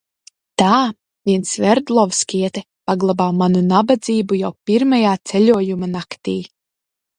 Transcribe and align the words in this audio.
Tā 0.61 0.77
vien 1.29 1.43
sverdlovskiete 1.49 2.63
paglāba 2.91 3.29
manu 3.43 3.63
nabadzību 3.67 4.41
jau 4.41 4.53
pirmajā 4.71 5.15
ceļojuma 5.33 5.93
naktī. 5.97 6.37